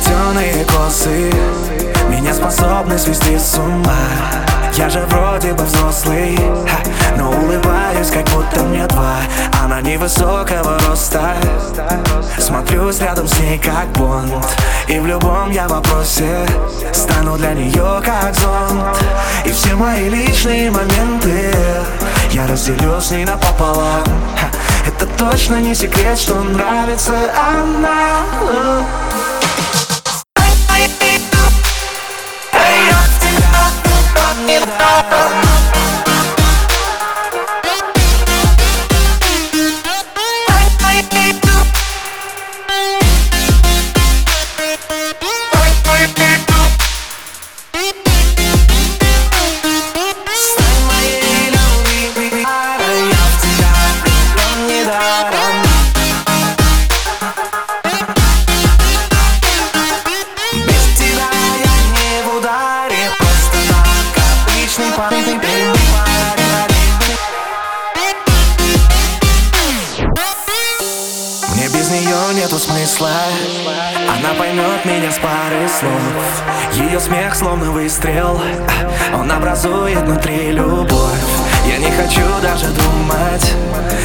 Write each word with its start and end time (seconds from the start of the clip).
зеленые 0.00 0.64
косы. 0.64 1.32
Меня 2.08 2.34
способны 2.34 2.98
свести 2.98 3.38
с 3.38 3.58
ума. 3.58 3.92
Я 4.74 4.90
же 4.90 5.00
вроде 5.08 5.54
бы 5.54 5.64
взрослый 5.64 6.38
Но 7.16 7.30
улыбаюсь, 7.30 8.10
как 8.10 8.28
будто 8.30 8.62
мне 8.62 8.86
два. 8.86 9.16
Она 9.62 9.80
невысокого 9.80 10.78
роста. 10.86 11.34
Смотрюсь 12.38 13.00
рядом 13.00 13.26
с 13.26 13.38
ней, 13.38 13.58
как 13.58 13.88
Бонд. 13.92 14.32
И 14.86 14.98
в 14.98 15.06
любом 15.06 15.50
я 15.50 15.66
вопросе 15.66 16.46
Стану 16.92 17.36
для 17.36 17.54
нее 17.54 18.00
как 18.04 18.32
зонт 18.34 18.96
И 19.44 19.50
все 19.50 19.74
мои 19.74 20.08
личные 20.08 20.70
моменты 20.70 21.52
Я 22.30 22.46
разделю 22.46 23.00
с 23.00 23.10
ней 23.10 23.24
напополам. 23.24 24.04
Это 24.86 25.06
точно 25.18 25.60
не 25.60 25.74
секрет, 25.74 26.16
что 26.18 26.34
нравится 26.34 27.14
она 27.34 28.26
Bye. 34.78 35.16
Мне 71.52 71.68
без 71.68 71.90
нее 71.90 72.34
нету 72.34 72.58
смысла. 72.58 73.10
Она 74.08 74.34
поймет 74.38 74.84
меня 74.84 75.10
с 75.10 75.18
пары 75.18 75.68
слов. 75.68 76.44
Ее 76.74 77.00
смех 77.00 77.34
словно 77.34 77.70
выстрел. 77.70 78.40
Он 79.14 79.30
образует 79.30 79.98
внутри 79.98 80.52
любовь. 80.52 81.18
Я 81.66 81.78
не 81.78 81.90
хочу 81.90 82.22
даже 82.40 82.66
думать 82.66 83.52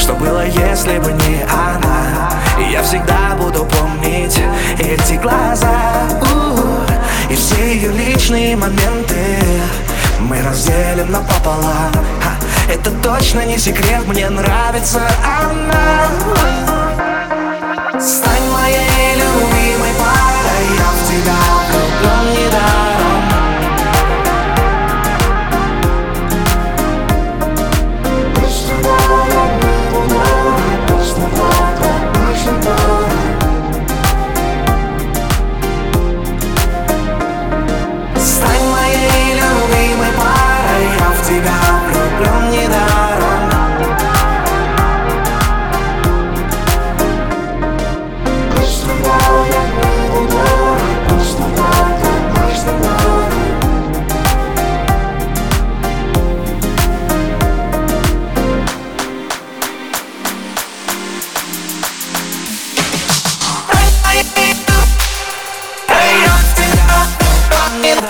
Что 0.00 0.14
было, 0.14 0.44
если 0.44 0.98
бы 0.98 1.12
не 1.12 1.42
она. 1.44 2.30
И 2.58 2.72
я 2.72 2.82
всегда 2.82 3.36
буду 3.38 3.64
помнить 3.64 4.40
Эти 4.78 5.14
глаза. 5.14 6.08
И 7.30 7.36
все 7.36 7.74
ее 7.74 7.92
личные 7.92 8.56
моменты 8.56 9.38
Мы 10.20 10.40
разделим 10.42 11.10
напополам. 11.10 11.92
Это 12.68 12.90
точно 13.02 13.44
не 13.44 13.58
секрет, 13.58 14.06
мне 14.06 14.28
нравится 14.30 15.00
она 15.22 16.08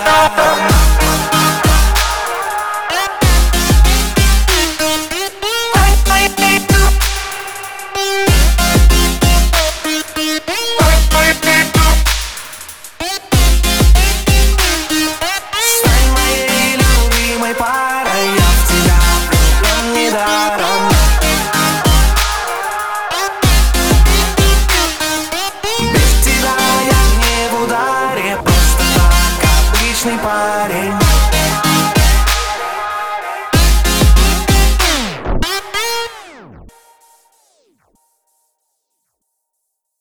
Oh. 0.07 0.84